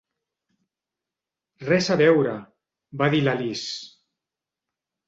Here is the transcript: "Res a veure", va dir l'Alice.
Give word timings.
"Res 1.69 1.91
a 1.97 1.99
veure", 2.03 2.35
va 3.05 3.13
dir 3.17 3.25
l'Alice. 3.29 3.65